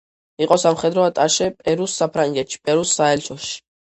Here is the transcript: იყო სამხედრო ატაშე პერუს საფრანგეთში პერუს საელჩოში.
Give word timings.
იყო 0.43 0.55
სამხედრო 0.61 1.03
ატაშე 1.07 1.49
პერუს 1.59 1.97
საფრანგეთში 2.01 2.63
პერუს 2.71 2.95
საელჩოში. 3.01 3.53